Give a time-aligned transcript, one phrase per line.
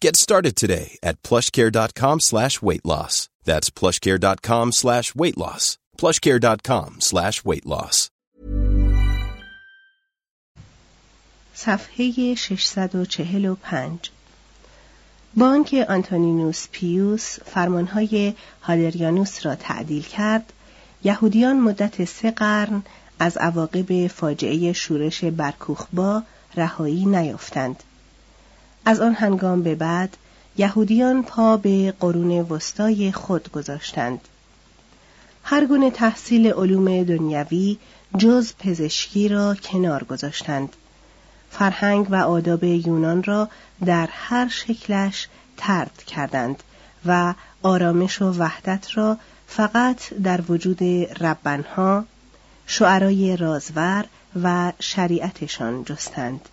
[0.00, 3.28] Get started today at plushcare.com slash weight loss.
[3.44, 5.78] That's plushcare.com slash weight loss.
[5.96, 8.10] plushcare.com slash weight loss.
[11.54, 14.10] صفحه 645
[15.36, 20.52] با آنکه آنتونینوس پیوس فرمانهای هادریانوس را تعدیل کرد
[21.04, 22.82] یهودیان مدت سه قرن
[23.18, 26.22] از عواقب فاجعه شورش برکوخبا
[26.56, 27.82] رهایی نیافتند
[28.88, 30.16] از آن هنگام به بعد
[30.56, 34.20] یهودیان پا به قرون وسطای خود گذاشتند
[35.44, 37.78] هر گونه تحصیل علوم دنیوی
[38.18, 40.76] جز پزشکی را کنار گذاشتند
[41.50, 43.48] فرهنگ و آداب یونان را
[43.84, 46.62] در هر شکلش ترد کردند
[47.06, 50.82] و آرامش و وحدت را فقط در وجود
[51.22, 52.04] ربنها،
[52.66, 54.04] شعرای رازور
[54.42, 56.48] و شریعتشان جستند.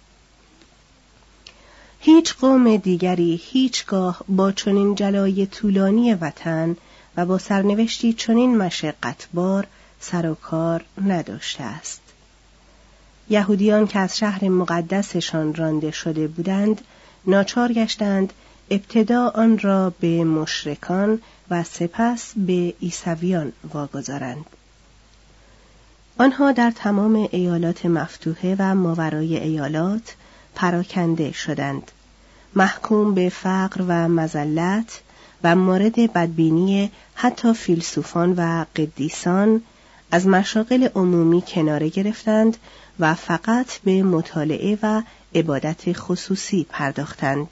[2.05, 6.77] هیچ قوم دیگری هیچگاه با چنین جلای طولانی وطن
[7.17, 9.67] و با سرنوشتی چنین مشقتبار
[9.99, 12.01] سر و کار نداشته است.
[13.29, 16.81] یهودیان که از شهر مقدسشان رانده شده بودند
[17.27, 18.33] ناچار گشتند
[18.69, 24.45] ابتدا آن را به مشرکان و سپس به عیسویان واگذارند
[26.17, 30.15] آنها در تمام ایالات مفتوحه و ماورای ایالات
[30.55, 31.91] پراکنده شدند
[32.55, 35.01] محکوم به فقر و مزلت
[35.43, 39.61] و مورد بدبینی حتی فیلسوفان و قدیسان
[40.11, 42.57] از مشاغل عمومی کناره گرفتند
[42.99, 45.01] و فقط به مطالعه و
[45.35, 47.47] عبادت خصوصی پرداختند.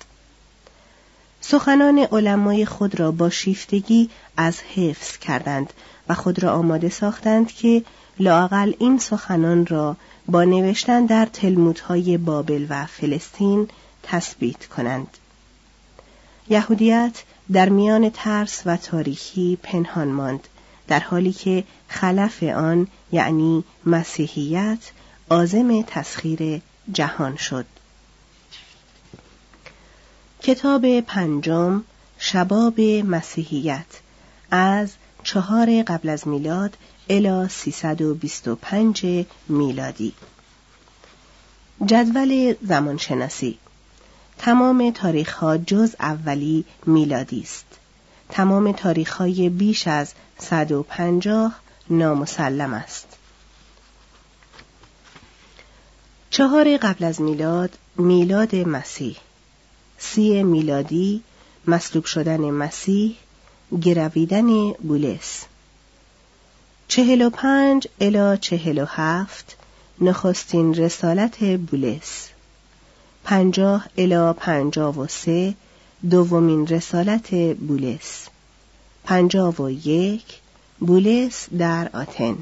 [1.41, 5.73] سخنان علمای خود را با شیفتگی از حفظ کردند
[6.09, 7.84] و خود را آماده ساختند که
[8.21, 13.67] لاقل این سخنان را با نوشتن در تلمودهای بابل و فلسطین
[14.03, 15.07] تثبیت کنند.
[16.49, 20.47] یهودیت در میان ترس و تاریخی پنهان ماند
[20.87, 24.91] در حالی که خلف آن یعنی مسیحیت
[25.29, 26.61] عازم تسخیر
[26.91, 27.65] جهان شد
[30.41, 31.83] کتاب پنجم
[32.17, 33.85] شباب مسیحیت
[34.51, 34.93] از
[35.23, 36.77] چهار قبل از میلاد
[37.09, 40.13] الی 325 میلادی.
[41.85, 43.57] جدول زمانشناسی.
[44.38, 47.66] تمام تاریخ ها جز اولی میلادی است.
[48.29, 51.59] تمام تاریخ های بیش از 150
[51.90, 53.07] نامسلم است.
[56.29, 59.17] چهار قبل از میلاد میلاد مسیح.
[59.97, 61.23] سی میلادی
[61.67, 63.17] مصلوب شدن مسیح
[63.81, 65.45] گرویدن بولس
[66.91, 69.57] چهل و پنج الا چهل و هفت
[70.02, 72.28] نخستین رسالت بولس.
[73.23, 75.55] پنجاه الا پنجاه و سه
[76.09, 78.28] دومین رسالت بولس.
[79.03, 80.26] پنجاه و یک
[80.79, 82.38] بولس در آتن.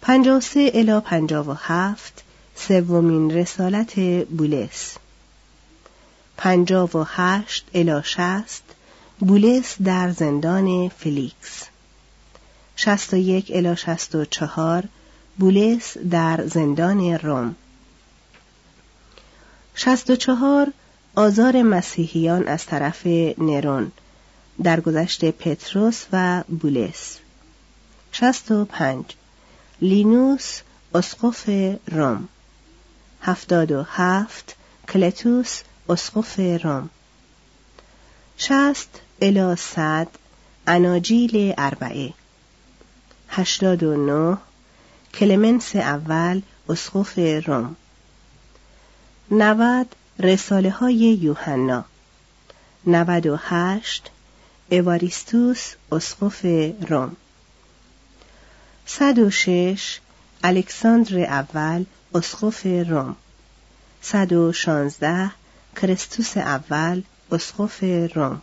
[0.00, 2.24] پنجاه سه الا پنجاه و هفت
[2.56, 4.96] سومین رسالت بولس.
[6.36, 8.64] پنجاه و هشت الی شصت
[9.20, 11.70] بولس در زندان فلیکس.
[12.82, 14.84] شصت و یک الی شصت و چهار
[15.38, 17.56] بولس در زندان روم.
[19.74, 20.72] شصت و چهار
[21.14, 23.06] آزار مسیحیان از طرف
[23.38, 23.92] نرون
[24.62, 27.18] در گذشت پتروس و بولس.
[28.12, 29.04] شصت و پنج
[29.80, 30.60] لینوس
[30.94, 31.50] اسقف
[31.86, 32.28] روم.
[33.22, 34.56] هفتاد و هفت
[34.88, 36.90] کلتوس اسقف روم.
[38.38, 40.08] شست الا صد
[40.66, 42.12] اناجیل اربعه.
[43.30, 44.38] هشتاد و نه
[45.14, 47.76] کلمنس اول اسقف روم.
[49.30, 51.84] نود رساله های یوحنا.
[52.86, 54.10] نود و هشت
[54.70, 56.44] اواریستوس اسقف
[56.88, 57.16] روم.
[58.86, 60.00] صد و شش
[60.44, 61.84] الکساندر اول
[62.14, 63.16] اسقف روم.
[64.02, 65.30] صد و شانزده
[65.76, 67.02] کرستوس اول
[67.32, 67.84] اسقف
[68.14, 68.42] روم.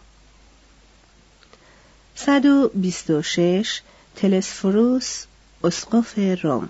[2.16, 3.82] صد و بیست و شش
[4.18, 5.26] تلسفروس
[5.64, 6.70] اسقف روم.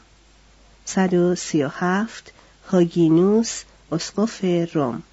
[0.85, 2.33] صد و سی و هفت
[2.67, 5.03] هاگینوس اسقف روم.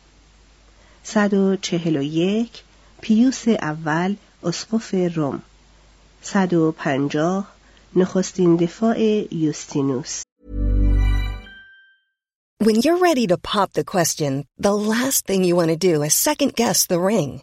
[1.05, 2.63] صد و چهل و یک
[3.01, 5.43] پیوس اول اسقف روم.
[6.23, 7.55] صد و پنجاه
[7.97, 9.01] نخستین دفاع
[9.35, 10.23] یوستینوس.
[12.65, 16.15] When you're ready to pop the question, the last thing you want to do is
[16.15, 17.43] second guess the ring.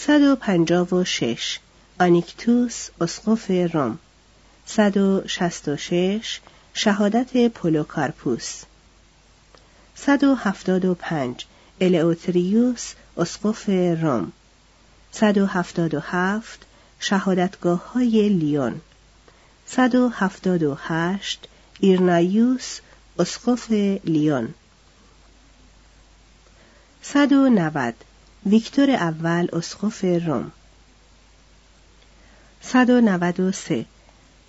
[0.00, 1.58] صد و پنجاه و شش.
[2.00, 3.98] آنیکتوس اسقف روم.
[4.66, 6.40] صد و شست و شش.
[6.74, 8.62] شهادت پولوکارپوس.
[9.94, 11.46] صد و هفتاد و پنج.
[11.80, 13.68] الئوتریوس اسقف
[14.02, 14.32] روم.
[15.12, 16.66] صد و هفتاد و هفت.
[17.00, 18.80] شهادتگاه های لیون.
[19.66, 21.48] صد و هفتاد و هشت.
[21.80, 22.80] ایرنایوس
[23.18, 23.70] اسقف
[24.04, 24.54] لیون.
[27.02, 27.94] صد و نود.
[28.46, 30.52] ویکتور اول اسقف روم.
[32.62, 33.84] صد و نود و سه.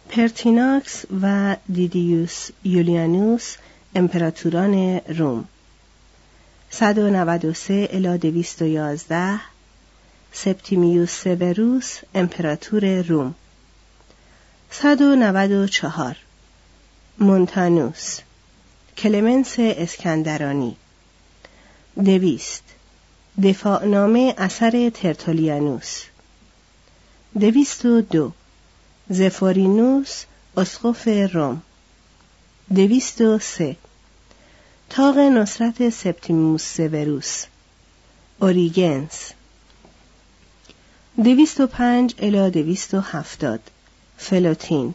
[0.09, 3.55] پرتیناکس و دیدیوس یولیانوس
[3.95, 5.45] امپراتوران روم.
[6.71, 9.39] صد و نود و سه الی دویست و یازده.
[10.33, 13.35] سپتیمیوس سوروس امپراتور روم.
[14.71, 16.15] صد و نود و چهار.
[17.19, 18.19] مونتانوس.
[18.97, 20.75] کلمنس اسکندرانی.
[22.05, 22.63] دویست.
[23.43, 26.03] دفاعنامه اثر ترتولیانوس.
[27.39, 28.31] دویست و دو.
[29.09, 30.23] زفورینوس
[30.57, 31.61] اسقف روم.
[32.75, 33.75] دویست و سه.
[34.89, 37.45] طاق نصرت سپتیموس سوروس.
[38.39, 39.31] اوریگنس.
[41.23, 43.59] دویست و پنج الی دویست و هفتاد.
[44.17, 44.93] فلوتین.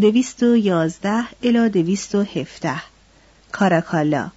[0.00, 2.82] دویست و یازده الی دویست و هفده
[3.52, 4.30] کاراکالا.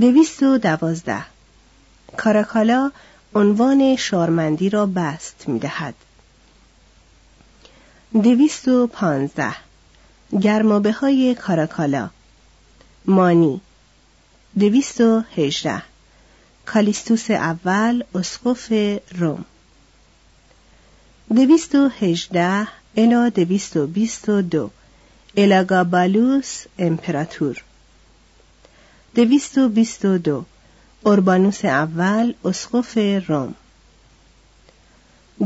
[0.00, 1.24] دویست و دوازده.
[2.16, 2.90] کاراکالا
[3.34, 5.94] عنوان شارمندی را بسط می دهد.
[8.12, 9.56] دویست و پانزده.
[10.40, 12.10] گرمابه های کاراکالا.
[13.04, 13.60] مانی.
[14.58, 15.82] دویست و هجده.
[16.66, 18.72] کالیستوس اول اسقف
[19.18, 19.44] روم.
[21.34, 22.68] دویست و هجده.
[22.96, 24.70] الا دویست و بیست و دو.
[25.36, 27.62] الاگابالوس امپراتور.
[29.14, 30.44] دویست و بیست و دو.
[31.02, 33.54] اوربانوس اول اسقف روم.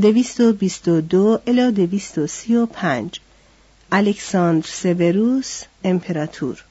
[0.02, 3.20] دویست و بیست و دو الا دویست و سی و پنج.
[3.92, 6.64] الکساندر سوروس امپراتور.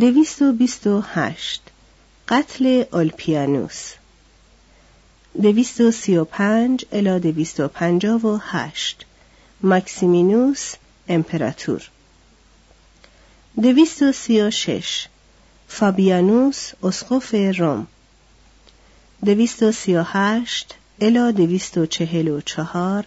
[0.00, 1.62] دویست و بیست و هشت.
[2.28, 3.92] قتل اولپیانوس.
[5.42, 9.06] دویست و سی و پنج الا دویست و پنجاه و هشت.
[9.60, 10.74] ماکسیمینوس
[11.08, 11.90] امپراتور.
[13.62, 15.06] دویست و سی و شش.
[15.68, 17.86] فابیانوس اسقف روم.
[19.24, 20.74] دویست و سی و هشت.
[21.00, 23.04] الا دویست و چهل و چهار.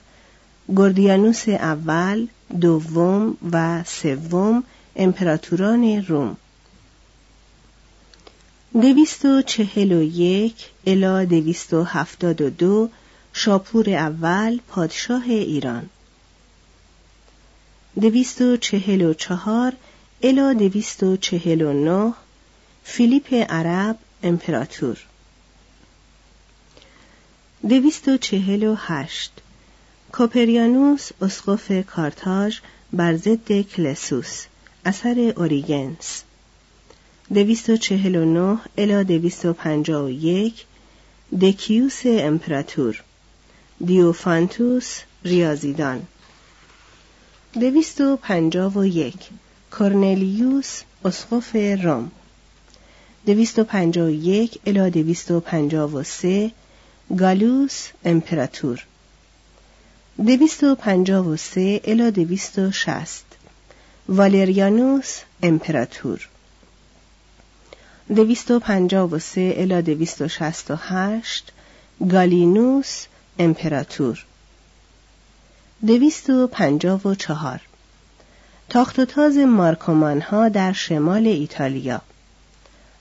[0.75, 2.27] گردیانوس اول
[2.61, 4.63] دوم و سوم
[4.95, 6.37] امپراتوران روم.
[8.73, 10.69] دویست و چهل و یک.
[10.85, 12.89] الا دویست و هفتاد و دو.
[13.33, 15.89] شاپور اول پادشاه ایران.
[18.01, 19.73] دویست و چهل و چهار.
[20.21, 22.13] الا دویست و چهل و نه
[22.83, 24.97] فیلیپ عرب امپراتور.
[27.69, 29.31] دویست و چهل و هشت
[30.11, 32.59] کوپریانوس اسقف کارتاژ
[32.93, 34.45] بر ضد کلسوس
[34.85, 36.23] اثر اوریگنس.
[37.33, 40.65] دویست و چهل و نه الا دویست و پنجاه و یک
[41.41, 43.03] دکیوس امپراتور.
[43.85, 46.07] دیوفانتوس ریاضیدان.
[47.53, 49.29] دویست و پنجاه و یک
[49.71, 52.11] کورنلیوس اسقف روم
[53.27, 56.51] 251 الی 253
[57.19, 58.85] گالوس امپراتور.
[60.17, 63.23] 253 الی 260
[64.09, 66.27] والریانوس امپراتور.
[68.09, 71.53] 253 الی 268
[72.11, 73.07] گالینوس
[73.39, 74.25] امپراتور.
[75.81, 77.61] 254
[78.69, 82.01] تاخت و تاز مارکومان ها در شمال ایتالیا.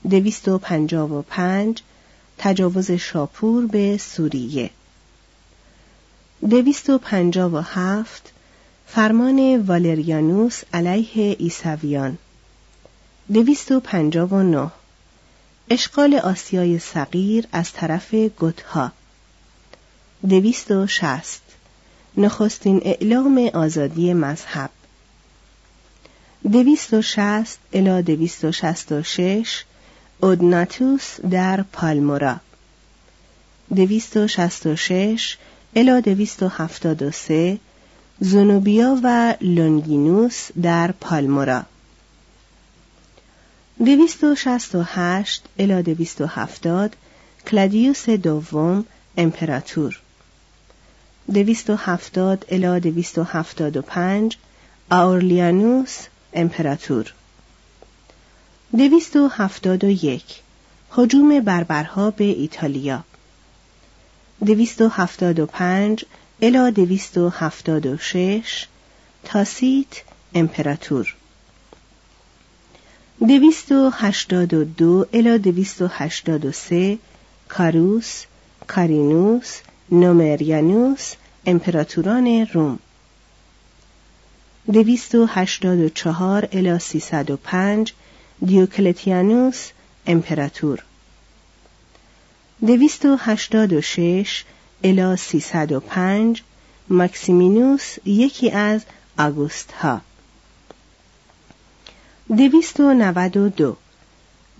[0.09, 1.81] دویست و پنجاه و پنج
[2.37, 4.69] تجاوز شاپور به سوریه.
[6.49, 8.33] دویست و پنجاه و هفت
[8.87, 11.35] فرمان والریانوس علیه
[14.33, 14.71] و نه
[15.69, 18.91] اشغال آسیای صغیر از طرف گوتها.
[20.29, 21.41] دویست و شست
[22.17, 24.69] نخستین اعلام آزادی مذهب.
[26.43, 29.63] دویست و شست الا دویست و شست و شش
[30.21, 32.35] اودناتوس در پالمورا.
[33.75, 35.37] دویست و شست و شش
[35.75, 36.49] الا دویست و
[39.41, 41.63] لونگینوس در پالمورا.
[43.85, 46.95] دویست و شست و هشت الا دویست و هفتاد
[47.47, 48.85] کلادیوس دوم
[49.17, 50.01] امپراتور.
[51.33, 54.37] دویست و هفتاد الا دویست و هفتاد و پنج
[54.89, 55.97] آورلیانوس
[56.37, 57.13] امپراتور.
[58.77, 60.41] دویست و هفتاد و یک.
[60.89, 63.03] حجوم بربرها به ایتالیا.
[64.45, 66.05] دویست و هفتاد و پنج.
[66.41, 68.67] الا دویست و هفتاد و شش.
[69.23, 70.03] تاسیت
[70.35, 71.15] امپراتور.
[73.19, 76.97] دویست و هشتاد و دو الا دویست و هشتاد و سه.
[77.49, 78.23] کاروس
[78.67, 79.59] کارینوس
[79.91, 81.13] نومریانوس
[81.45, 82.79] امپراتوران روم.
[84.73, 87.93] دویست و هشتاد و چهار الا سیصد و پنج
[88.45, 89.69] دیوکلتیانوس
[90.07, 90.83] امپراتور.
[92.67, 94.43] دویست و هشتاد و شش
[94.83, 96.43] الا سیصد و پنج
[96.89, 98.81] مکسیمینوس یکی از
[99.17, 100.01] آگوست ها
[102.37, 103.75] دویست و نود و دو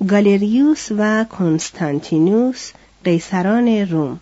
[0.07, 2.71] گالریوس و کنستانتینوس
[3.03, 4.19] قیصران روم.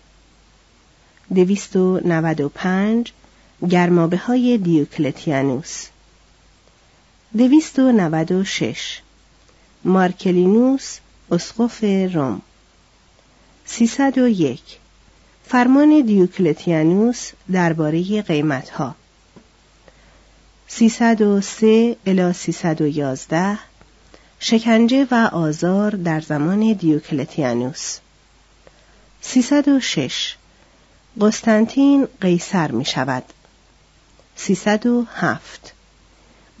[1.34, 3.12] دویست و نود و پنج
[3.70, 5.86] گرمابه های دیوکلتیانوس.
[7.36, 9.00] دویست و نود و شش.
[9.84, 10.98] مارکلینوس
[11.30, 11.84] اسقف
[12.14, 12.42] روم.
[13.64, 14.78] سیصد و یک.
[15.44, 18.22] فرمان دیوکلتیانوس درباره
[21.40, 23.58] سه الی سیصد و یازده.
[24.38, 27.98] شکنجه و آزار در زمان دیوکلتیانوس.
[29.20, 30.36] سیصد و شش.
[31.20, 33.24] قسطنطین قیصر می شود
[34.36, 35.72] سیصد و هفت.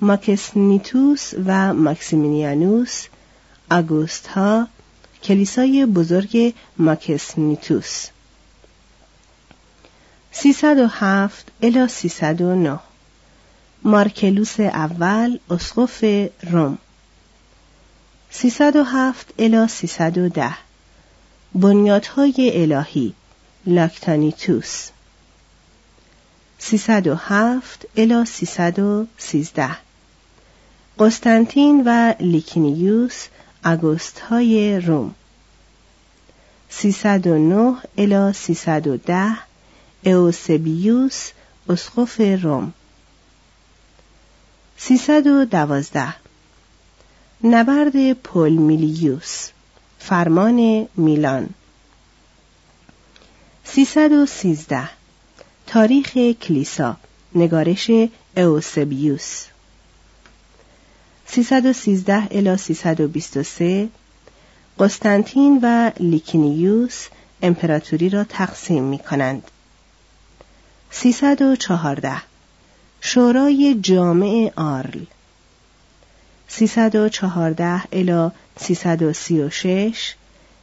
[0.00, 3.06] ماکسنیتوس و ماکسیمینیانوس
[3.70, 4.68] آگوست ها
[5.22, 8.06] کلیسای بزرگ ماکسنیتوس.
[10.32, 12.78] سیصد و هفت الی سیصد و نه.
[13.82, 16.04] مارکلوس اول اسقف
[16.42, 16.78] روم.
[18.30, 20.54] سیصد و هفت الی سیصد و ده.
[21.54, 23.14] بنیادهای الهی
[23.66, 24.88] لاکتانیتوس.
[26.58, 29.76] سیصد و هفت الی سیصد و سیزده.
[30.98, 33.26] قسطنطین و لیکینیوس
[33.62, 35.14] اگوست های روم.
[36.68, 39.36] سیصد و نه الی سیصد و ده
[40.04, 41.30] اوسبیوس
[41.68, 42.72] اسقف روم.
[44.76, 46.14] سیصد و دوازده.
[47.44, 49.48] نبرد پول میلیوس
[49.98, 51.48] فرمان میلان.
[53.64, 54.95] سیصد و سیزده.
[55.66, 56.96] تاریخ کلیسا
[57.34, 57.90] نگارش
[58.36, 59.44] اوسبیوس.
[61.26, 63.88] 313 الی 323
[64.78, 67.06] قسطنطین و لیکینیوس
[67.42, 69.50] امپراتوری را تقسیم می کنند.
[70.90, 72.12] 314
[73.00, 75.00] شورای جامع آرل.
[76.48, 78.30] 314 الی
[78.60, 80.14] 336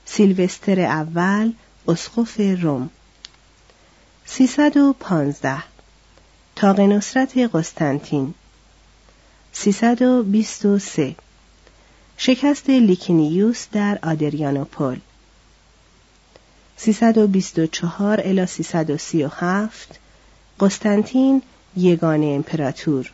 [0.05, 1.51] سیلوستر اول
[1.87, 2.89] اسقف روم.
[4.25, 5.63] 315
[6.55, 8.33] تاق نصرت قسطنطین.
[9.51, 11.15] 323
[12.17, 14.99] شکست لیکینیوس در آدریانوپول
[16.77, 19.99] 324 الی 337
[20.59, 21.41] قسطنطین
[21.77, 23.11] یگان امپراتور.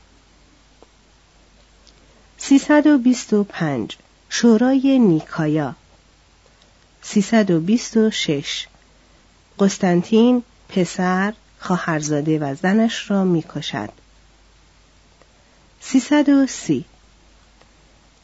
[2.38, 3.98] 325
[4.30, 5.76] شورای نیکایا.
[7.02, 8.68] 326
[9.60, 13.90] قسطنطین پسر خواهرزاده و زنش را می‌کشد.
[15.82, 16.86] 330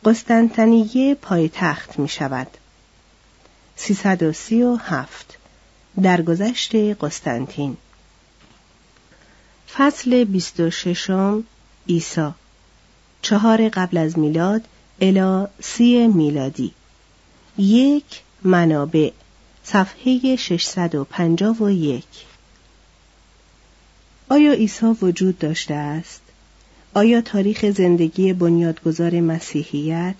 [0.06, 2.48] قسطنطنیه پایتخت می شود
[3.76, 5.38] 337
[6.02, 7.78] درگذشت قسطنطین.
[9.74, 11.10] فصل 26
[11.90, 12.30] عیسی.
[13.22, 14.68] چهار قبل از میلاد
[15.02, 16.74] الا سی میلادی.
[17.58, 19.12] یک منابع.
[19.64, 22.04] صفحه 651
[24.30, 26.22] آیا عیسی وجود داشته است؟
[26.94, 30.16] آیا تاریخ زندگی بنیادگذار مسیحیت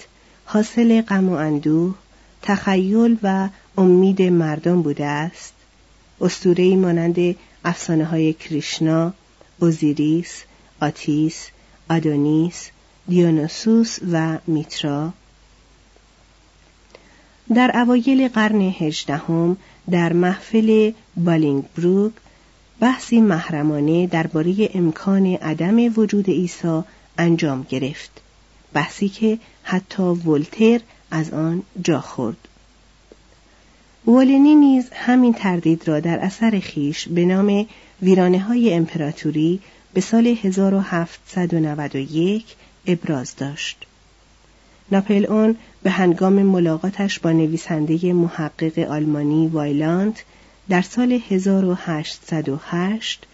[0.46, 1.96] حاصل غم و اندوه،
[2.42, 5.54] تخیل و امید مردم بوده است؟
[6.22, 7.36] اسطوره‌ای مانند
[7.66, 9.14] افسانه های کریشنا،
[9.60, 10.44] اوزیریس،
[10.82, 11.48] آتیس،
[11.90, 12.70] آدونیس،
[13.08, 15.14] دیونوسوس و میترا
[17.56, 19.58] در اوایل قرن هجدهم
[19.92, 22.14] در محفل بالینگبروک
[22.80, 26.82] بحثی محرمانه درباره امکان عدم وجود عیسی
[27.18, 28.22] انجام گرفت
[28.74, 30.80] بحثی که حتی ولتر
[31.12, 32.48] از آن جا خورد
[34.08, 37.66] ولنی نیز همین تردید را در اثر خیش به نام
[38.02, 39.60] ویرانه های امپراتوری
[39.94, 42.56] به سال 1791
[42.88, 43.86] ابراز داشت.
[44.92, 50.20] ناپل اون به هنگام ملاقاتش با نویسنده محقق آلمانی وایلاند
[50.70, 53.28] در سال 1808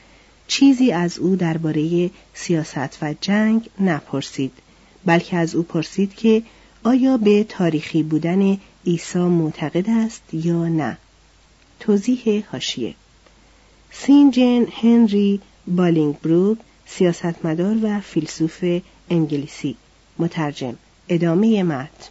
[0.47, 4.51] چیزی از او درباره سیاست و جنگ نپرسید
[5.05, 6.43] بلکه از او پرسید که
[6.83, 10.97] آیا به تاریخی بودن عیسی معتقد است یا نه.
[11.79, 12.95] توضیح هاشیه
[13.91, 18.63] سینجن هنری بالینگبروک سیاستمدار و فیلسوف
[19.09, 19.75] انگلیسی.
[20.19, 20.75] مترجم
[21.09, 22.09] ادامه متن.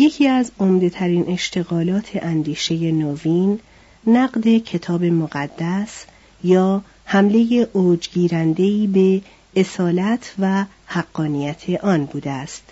[0.00, 3.58] یکی از عمدهترین اشتغالات اندیشه نوین
[4.06, 6.04] نقد کتاب مقدس
[6.44, 9.20] یا حمله اوجگیرندهی به
[9.60, 12.62] اصالت و حقانیت آن بوده است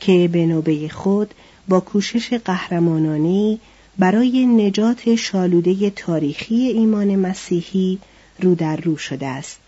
[0.00, 1.34] که به نوبه خود
[1.68, 3.60] با کوشش قهرمانانی
[3.98, 7.98] برای نجات شالوده تاریخی ایمان مسیحی
[8.40, 9.58] رو در رو شده است.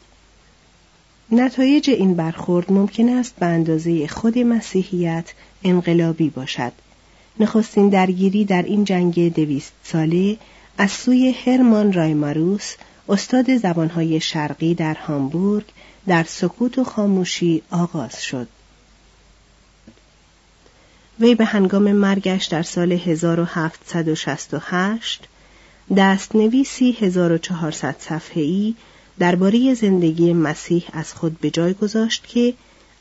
[1.33, 5.33] نتایج این برخورد ممکن است به اندازه خود مسیحیت
[5.65, 6.73] انقلابی باشد.
[7.41, 10.37] نخستین درگیری در این جنگ دویست ساله
[10.79, 12.75] از سوی هرمان رایماروس
[13.09, 15.65] استاد زبانهای شرقی در هامبورگ
[16.07, 18.49] در سکوت و خاموشی آغاز شد.
[21.21, 25.29] وی به هنگام مرگش در سال 1768
[25.97, 28.75] دستنویسی 1400 صفحه‌ای
[29.19, 32.55] درباره زندگی مسیح از خود به جای گذاشت که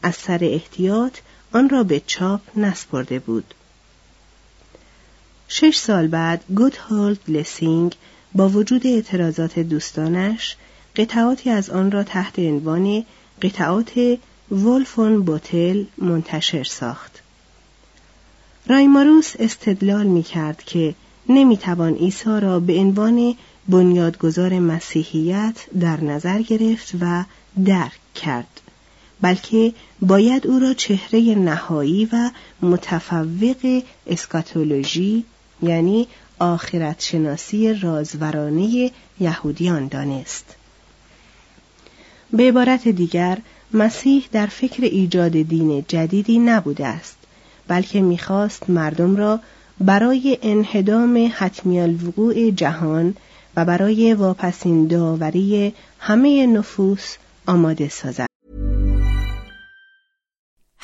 [0.03, 1.17] از سر احتیاط
[1.53, 3.53] آن را به چاپ نسپرده بود.
[5.47, 7.95] شش سال بعد گودهولد لسینگ
[8.33, 10.55] با وجود اعتراضات دوستانش
[10.95, 13.05] قطعاتی از آن را تحت عنوان
[13.41, 14.17] قطعات
[14.51, 17.21] ولفون بوتل منتشر ساخت.
[18.67, 20.95] رایماروس استدلال می کرد که
[21.29, 23.35] نمی توان عیسی را به عنوان
[23.69, 27.23] بنیادگذار مسیحیت در نظر گرفت و
[27.65, 28.61] درک کرد
[29.21, 32.31] بلکه باید او را چهره نهایی و
[32.61, 35.25] متفوق اسکاتولوژی
[35.65, 36.07] یعنی
[36.39, 40.55] آخرت شناسی رازورانه یهودیان دانست
[42.33, 43.37] به عبارت دیگر
[43.73, 47.17] مسیح در فکر ایجاد دین جدیدی نبوده است
[47.67, 49.39] بلکه می‌خواست مردم را
[49.79, 53.15] برای انهدام حتمی الوقوع جهان
[53.55, 57.15] و برای واپسین داوری همه نفوس
[57.47, 58.34] آماده سازد.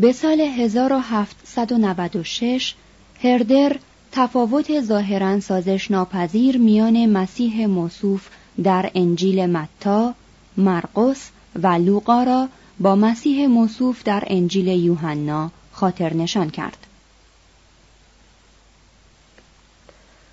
[0.00, 2.74] به سال 1796
[3.22, 3.76] هردر
[4.12, 8.28] تفاوت ظاهرا سازش ناپذیر میان مسیح موصوف
[8.62, 10.14] در انجیل متا،
[10.56, 11.30] مرقس
[11.62, 16.86] و لوقا را با مسیح موصوف در انجیل یوحنا خاطر نشان کرد.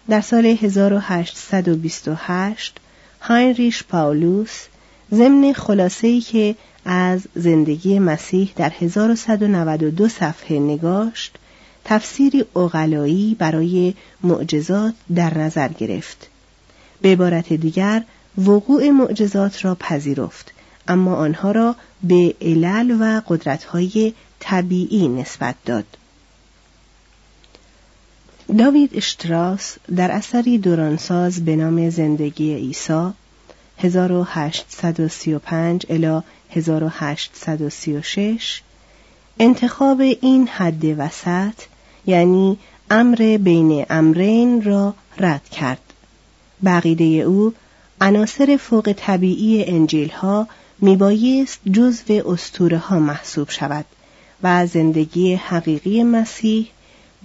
[0.09, 2.77] در سال 1828
[3.21, 4.65] هاینریش پاولوس
[5.13, 6.55] ضمن خلاصه‌ای که
[6.89, 11.37] از زندگی مسیح در 1192 صفحه نگاشت
[11.85, 16.29] تفسیری اغلایی برای معجزات در نظر گرفت.
[17.01, 18.03] به عبارت دیگر
[18.37, 20.53] وقوع معجزات را پذیرفت
[20.87, 25.85] اما آنها را به علل و قدرت‌های طبیعی نسبت داد.
[28.57, 33.11] داوید اشتراس در اثری دورانساز به نام زندگی عیسی
[33.77, 36.21] 1835 الی
[36.51, 38.61] 1836
[39.39, 41.53] انتخاب این حد وسط
[42.05, 42.57] یعنی
[42.89, 45.81] امر بین امرین را رد کرد.
[46.65, 47.53] بقیده او
[48.01, 50.47] عناصر فوق طبیعی انجیل ها
[50.79, 53.85] میبایست جزو استوره ها محسوب شود
[54.43, 56.67] و زندگی حقیقی مسیح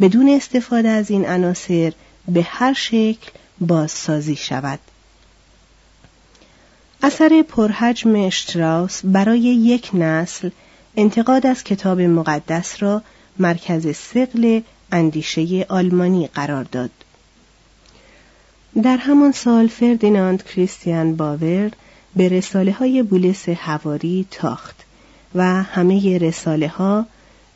[0.00, 1.92] بدون استفاده از این عناصر
[2.28, 3.30] به هر شکل
[3.60, 4.78] بازسازی شود.
[7.04, 10.50] اثر پرحجم اشتراوس برای یک نسل
[10.96, 13.02] انتقاد از کتاب مقدس را
[13.38, 14.60] مرکز سقل
[14.92, 16.90] اندیشه آلمانی قرار داد.
[18.82, 21.70] در همان سال فردیناند کریستیان باور
[22.16, 24.76] به رساله های بولس هواری تاخت
[25.34, 27.06] و همه رساله ها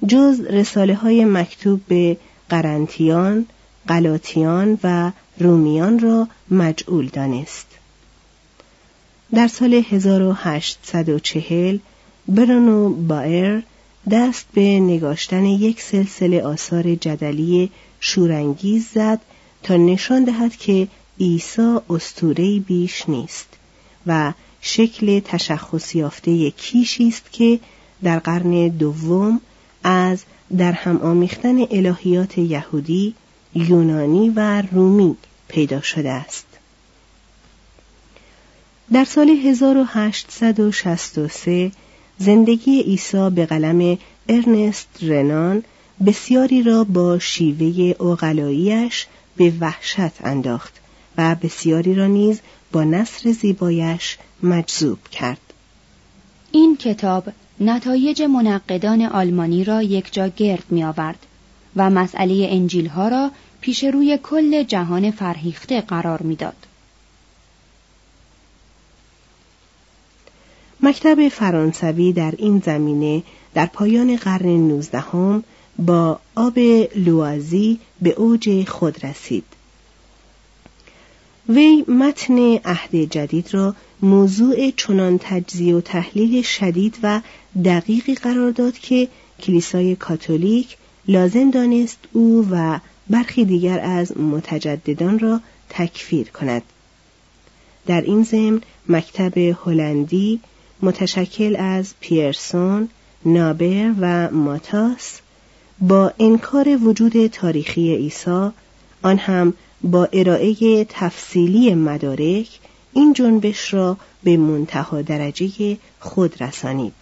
[0.07, 2.17] جز رساله های مکتوب به
[2.49, 3.47] قرنتیان،
[3.89, 7.76] غلاطیان و رومیان را مجعول دانست.
[9.35, 11.79] در سال 1840
[12.29, 13.63] برونو بایر
[14.11, 19.21] دست به نگاشتن یک سلسله آثار جدلی شورانگیز زد
[19.63, 20.89] تا نشان دهد که
[21.21, 23.49] عیسی اسطوره‌ای بیش نیست
[24.07, 27.61] و شکل تشخص یافته کیشی است که
[28.03, 29.41] در قرن دوم
[29.85, 30.23] از
[30.57, 33.15] در هم آمیختن الهیات یهودی،
[33.55, 35.17] یونانی و رومی
[35.49, 36.46] پیدا شده است.
[38.93, 41.73] در سال 1863
[42.19, 45.63] زندگی عیسی به قلم ارنست رنان
[46.07, 50.75] بسیاری را با شیوه اوغلاییش به وحشت انداخت
[51.19, 52.41] و بسیاری را نیز
[52.73, 55.41] با نصر زیبایش مجذوب کرد.
[56.53, 57.29] این کتاب
[57.61, 61.27] نتایج منقدان آلمانی را یک جا گرد می آورد
[61.77, 66.57] و مسئله انجیل ها را پیش روی کل جهان فرهیخته قرار می‌داد.
[70.87, 73.23] مکتب فرانسوی در این زمینه
[73.55, 75.45] در پایان قرن نوزدهم
[75.79, 76.59] با آب
[76.97, 79.45] لوازی به اوج خود رسید.
[81.49, 87.21] وی متن عهد جدید را موضوع چنان تجزیه و تحلیل شدید و
[87.65, 89.09] دقیقی قرار داد که
[89.43, 90.77] کلیسای کاتولیک
[91.09, 96.63] لازم دانست او و برخی دیگر از متجددان را تکفیر کند
[97.87, 100.41] در این ضمن مکتب هلندی
[100.83, 102.89] متشکل از پیرسون،
[103.25, 105.21] نابر و ماتاس
[105.81, 108.51] با انکار وجود تاریخی عیسی
[109.03, 112.49] آن هم با ارائه تفصیلی مدارک
[112.93, 116.95] این جنبش را به منتها درجه خود رسانید.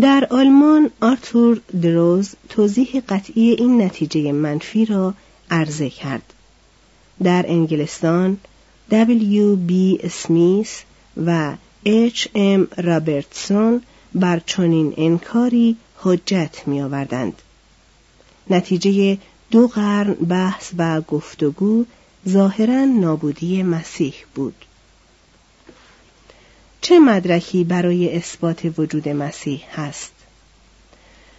[0.00, 5.14] در آلمان آرتور دروز توضیح قطعی این نتیجه منفی را
[5.50, 6.32] عرضه کرد.
[7.22, 8.38] در انگلستان
[8.90, 10.82] دبلیو بی اسمیس
[11.26, 13.82] و اچ ام رابرتسون
[14.14, 17.42] بر چنین انکاری حجت می آوردند.
[18.50, 19.18] نتیجه
[19.50, 21.84] دو قرن بحث و گفتگو
[22.28, 24.54] ظاهرا نابودی مسیح بود.
[26.80, 30.12] چه مدرکی برای اثبات وجود مسیح هست؟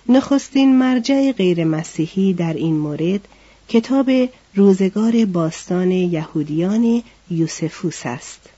[0.10, 3.28] نخستین مرجع غیر مسیحی در این مورد
[3.70, 4.12] کتاب
[4.56, 8.50] روزگار باستان یهودیان یوسفوس است.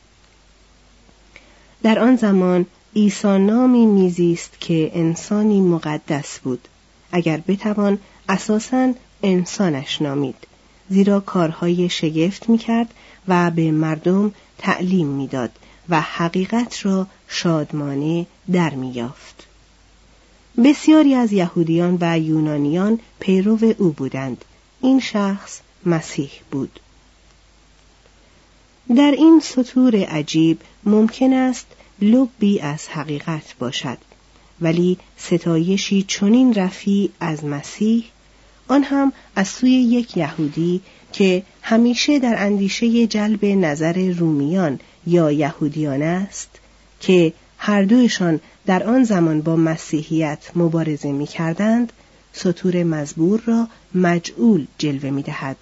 [1.83, 6.67] در آن زمان عیسی نامی میزیست که انسانی مقدس بود.
[7.11, 7.99] اگر بتوان
[8.29, 10.35] اساساً انسانش نامید.
[10.89, 12.93] زیرا کارهای شگفت می‌کرد
[13.27, 15.51] و به مردم تعلیم می‌داد
[15.89, 19.47] و حقیقت را شادمانه در میافت
[20.63, 24.45] بسیاری از یهودیان و یونانیان پیرو او بودند.
[24.81, 26.79] این شخص مسیح بود.
[28.95, 31.65] در این سطور عجیب ممکن است
[32.01, 33.97] لبی از حقیقت باشد
[34.61, 38.03] ولی ستایشی چنین رفی از مسیح
[38.67, 40.81] آن هم از سوی یک یهودی
[41.13, 46.49] که همیشه در اندیشه جلب نظر رومیان یا یهودیان است
[46.99, 51.93] که هر دویشان در آن زمان با مسیحیت مبارزه می کردند
[52.33, 55.57] سطور مزبور را مجعول جلوه می دهد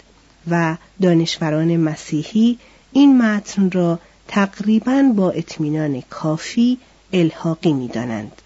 [0.52, 2.58] و دانشوران مسیحی
[2.96, 6.78] این متن را تقریبا با اطمینان کافی
[7.14, 8.42] الحاقی می دانند.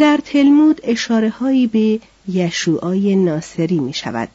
[0.00, 4.28] در تلمود اشاره هایی به یشوعای ناصری می شود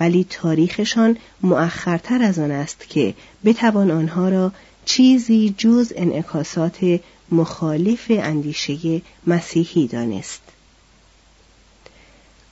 [0.00, 4.52] ولی تاریخشان مؤخرتر از آن است که بتوان آنها را
[4.84, 7.00] چیزی جز انعکاسات
[7.32, 10.42] مخالف اندیشه مسیحی دانست.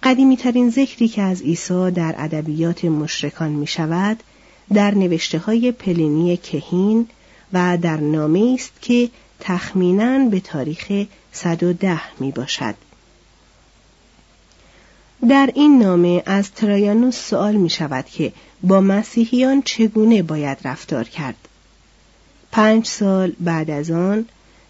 [0.02, 4.22] قدیمی ترین ذکری که از عیسی در ادبیات مشرکان می شود
[4.74, 7.08] در نوشته های پلینی کهین
[7.52, 9.08] و در نامه است که
[9.40, 12.74] تخمینا به تاریخ 110 می باشد.
[15.28, 21.36] در این نامه از ترایانوس سوال می شود که با مسیحیان چگونه باید رفتار کرد.
[22.52, 24.24] پنج سال بعد از آن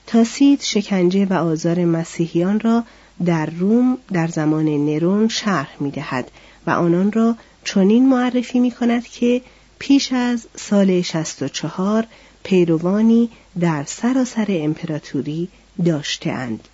[0.06, 2.84] تاسید شکنجه و آزار مسیحیان را
[3.24, 6.30] در روم در زمان نرون شرح می دهد
[6.66, 9.42] و آنان را چنین معرفی می کند که
[9.82, 12.06] پیش از سال 64
[12.42, 15.48] پیروانی در سراسر امپراتوری
[15.84, 16.68] داشتهاند.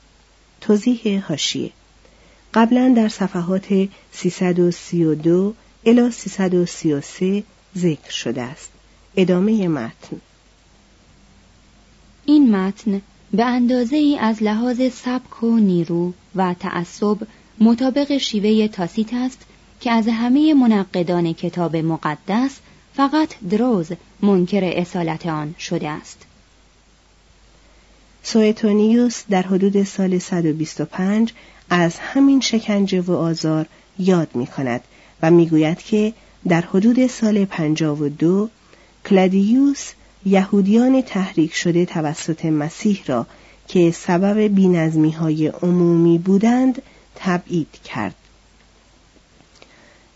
[0.60, 1.70] توضیح هاشیه
[2.54, 5.54] قبلا در صفحات 332
[5.86, 7.42] الی 333
[7.76, 8.70] ذکر شده است.
[9.16, 10.20] ادامه متن
[12.24, 17.18] این متن به اندازه ای از لحاظ سبک و نیرو و تعصب
[17.60, 19.46] مطابق شیوه تاسیت است
[19.80, 22.60] که از همه منقدان کتاب مقدس
[22.96, 23.88] فقط دروز
[24.22, 26.22] منکر اصالت آن شده است.
[28.22, 31.32] سویتونیوس در حدود سال 125
[31.70, 33.66] از همین شکنجه و آزار
[33.98, 34.80] یاد می کند
[35.22, 36.12] و می‌گوید که
[36.48, 38.48] در حدود سال 52
[39.08, 39.92] کلادیوس
[40.26, 43.26] یهودیان تحریک شده توسط مسیح را
[43.68, 46.82] که سبب بینظمی های عمومی بودند
[47.16, 48.14] تبعید کرد.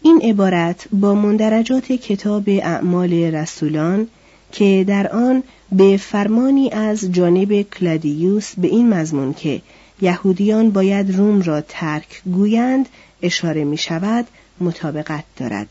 [0.02, 4.08] این عبارت با مندرجات کتاب اعمال رسولان
[4.52, 9.62] که در آن به فرمانی از جانب کلادیوس به این مضمون که
[10.02, 12.88] یهودیان باید روم را ترک گویند
[13.22, 14.26] اشاره می شود
[14.60, 15.68] مطابقت دارد.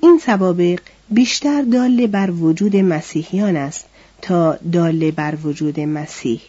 [0.00, 3.86] این سوابق بیشتر دال بر وجود مسیحیان است
[4.22, 6.40] تا دال بر وجود مسیح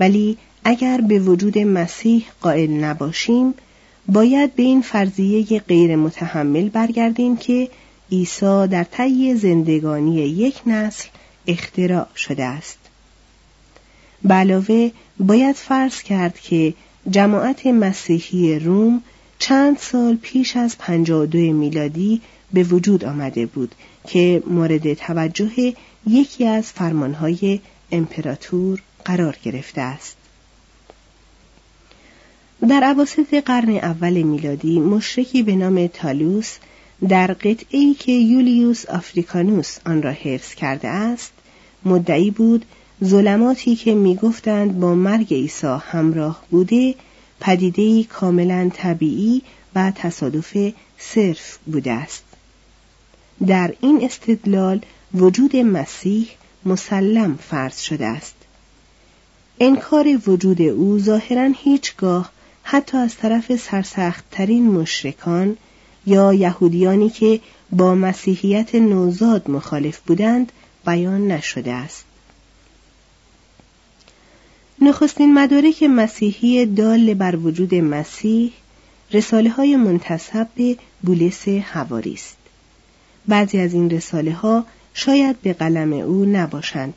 [0.00, 3.54] ولی اگر به وجود مسیح قائل نباشیم
[4.08, 7.68] باید به این فرضیه غیر متحمل برگردیم که
[8.12, 11.08] عیسی در طی زندگانی یک نسل
[11.46, 12.78] اختراع شده است.
[14.30, 14.90] علاوه
[15.20, 16.74] باید فرض کرد که
[17.10, 19.02] جماعت مسیحی روم
[19.38, 22.20] چند سال پیش از 52 میلادی
[22.52, 23.74] به وجود آمده بود
[24.06, 25.74] که مورد توجه
[26.06, 27.60] یکی از فرمانهای
[27.92, 30.17] امپراتور قرار گرفته است.
[32.66, 36.56] در عواسط قرن اول میلادی مشرکی به نام تالوس
[37.08, 41.32] در قطعی که یولیوس آفریکانوس آن را حفظ کرده است
[41.84, 42.64] مدعی بود
[43.04, 46.94] ظلماتی که می‌گفتند با مرگ عیسی همراه بوده
[47.40, 49.42] پدیده‌ای کاملا طبیعی
[49.74, 50.56] و تصادف
[50.98, 52.24] صرف بوده است.
[53.46, 54.80] در این استدلال
[55.14, 56.28] وجود مسیح
[56.64, 58.34] مسلم فرض شده است.
[59.60, 62.30] انکار وجود او ظاهرا هیچگاه
[62.70, 65.56] حتی از طرف سرسختترین مشرکان
[66.06, 70.52] یا یهودیانی که با مسیحیت نوزاد مخالف بودند
[70.86, 72.04] بیان نشده است.
[74.80, 78.52] نخستین مدارک مسیحی دال بر وجود مسیح
[79.12, 82.36] رساله های منتصب به بولس هواری است.
[83.28, 86.94] بعضی از این رساله ها شاید به قلم او نباشند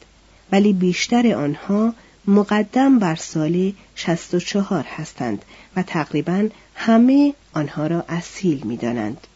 [0.52, 1.94] ولی بیشتر آنها
[2.28, 9.28] مقدم بر سال 64 هستند و تقریبا همه آنها را اصیل می دانند.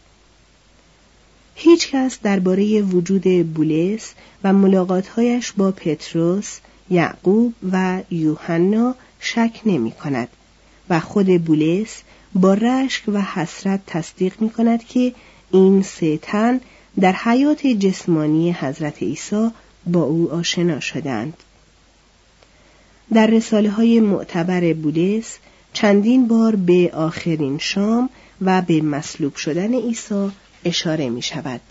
[1.56, 10.28] هیچ کس درباره وجود بولس و ملاقاتهایش با پتروس، یعقوب و یوحنا شک نمی کند
[10.90, 12.02] و خود بولس
[12.36, 15.14] با رشک و حسرت تصدیق می کند که
[15.52, 16.62] این سه تن
[17.00, 19.50] در حیات جسمانی حضرت عیسی
[19.88, 21.34] با او آشنا شدند.
[23.14, 25.38] در رساله های معتبر بولس
[25.74, 28.10] چندین بار به آخرین شام
[28.42, 30.32] و به مصلوب شدن عیسی
[30.66, 31.62] اشاره می شود.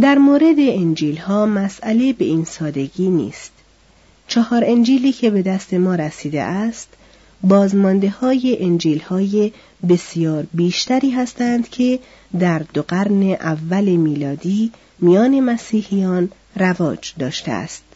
[0.00, 3.52] در مورد انجیل ها مسئله به این سادگی نیست.
[4.28, 6.88] چهار انجیلی که به دست ما رسیده است
[7.42, 9.52] بازمانده های انجیل های
[9.88, 11.98] بسیار بیشتری هستند که
[12.38, 17.87] در دو قرن اول میلادی میان مسیحیان رواج داشته است.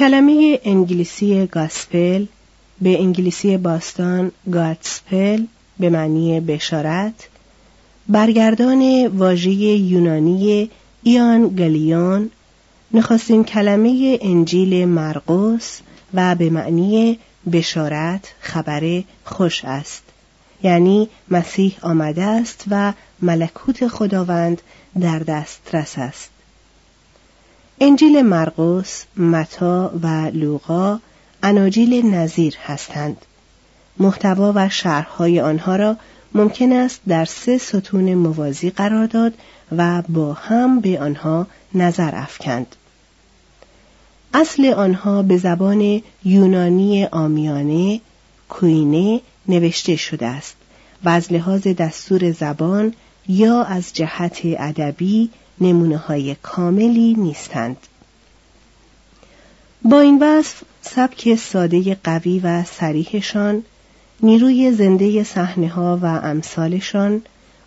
[0.00, 2.26] کلمه انگلیسی گاسپل
[2.80, 5.44] به انگلیسی باستان گاتسپل
[5.78, 7.28] به معنی بشارت
[8.08, 10.70] برگردان واژه یونانی
[11.02, 12.30] ایان گلیون
[12.94, 15.80] نخستین کلمه انجیل مرقس
[16.14, 17.18] و به معنی
[17.52, 20.02] بشارت خبر خوش است.
[20.62, 24.62] یعنی مسیح آمده است و ملکوت خداوند
[25.00, 26.30] در دسترس است.
[27.82, 30.98] انجیل مرقس، متا و لوقا
[31.42, 33.16] اناجیل نظیر هستند.
[33.98, 35.96] محتوا و شرحهای آنها را
[36.34, 39.34] ممکن است در سه ستون موازی قرار داد
[39.76, 42.76] و با هم به آنها نظر افکند.
[44.34, 48.00] اصل آنها به زبان یونانی آمیانه
[48.48, 50.56] کوینه نوشته شده است
[51.04, 52.94] و از لحاظ دستور زبان
[53.28, 55.30] یا از جهت ادبی
[55.60, 57.76] نمونه های کاملی نیستند.
[59.82, 63.62] با این وصف سبک ساده قوی و سریحشان
[64.22, 67.22] نیروی زنده صحنه ها و امثالشان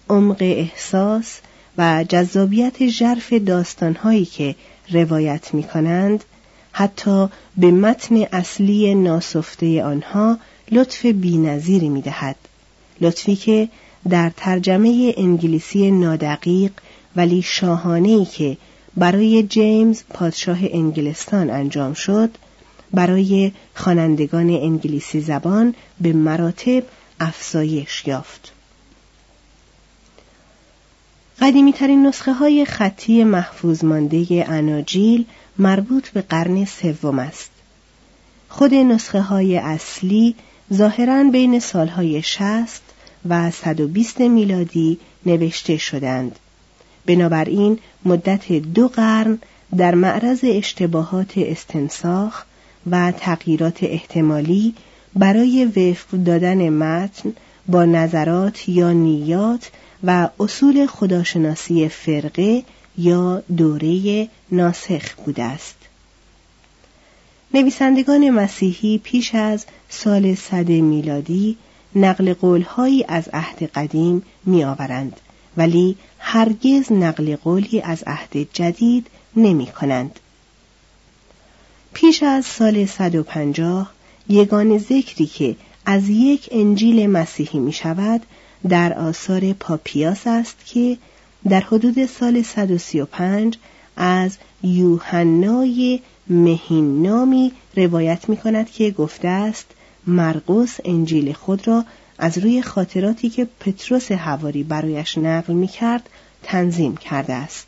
[0.10, 1.40] عمق احساس
[1.78, 4.56] و جذابیت ژرف داستانهایی که
[4.92, 6.24] روایت می کنند
[6.72, 10.38] حتی به متن اصلی ناسفته آنها
[10.72, 12.36] لطف بینظیری می دهد.
[13.02, 13.70] لطفی که
[14.10, 16.72] در ترجمه انگلیسی نادقیق
[17.16, 18.58] ولی شاهانه که
[18.98, 22.30] برای جیمز پادشاه انگلستان انجام شد
[22.94, 26.84] برای خوانندگان انگلیسی زبان به مراتب
[27.20, 28.52] افزایش یافت.
[31.42, 35.26] قدیمی ترین نسخه های خطی محفوظ مانده اناجیل
[35.58, 37.52] مربوط به قرن سوم است.
[38.50, 40.36] خود نسخه های اصلی
[40.74, 42.82] ظاهرا بین سالهای 60
[43.30, 46.40] و 120 میلادی نوشته شدند.
[47.06, 49.40] بنابراین مدت دو قرن
[49.78, 52.44] در معرض اشتباهات استنساخ
[52.92, 54.76] و تغییرات احتمالی
[55.16, 57.34] برای وفق دادن متن
[57.68, 59.72] با نظرات یا نیات
[60.04, 62.64] و اصول خداشناسی فرقه
[62.98, 65.76] یا دوره ناسخ بوده است.
[67.54, 71.58] نویسندگان مسیحی پیش از سال صد میلادی
[71.96, 75.20] نقل قولهایی از عهد قدیم می آورند
[75.58, 80.20] ولی هرگز نقل قولی از عهد جدید نمی کنند.
[81.94, 83.92] پیش از سال 150
[84.30, 88.22] یگان ذکری که از یک انجیل مسیحی می شود
[88.70, 90.98] در آثار پاپیاس است که
[91.50, 93.58] در حدود سال 135
[93.98, 99.66] از یوحنای مهین روایت می کند که گفته است
[100.08, 101.86] مرقس انجیل خود را
[102.18, 106.10] از روی خاطراتی که پتروس هواری برایش نقل می کرد
[106.44, 107.68] تنظیم کرده است.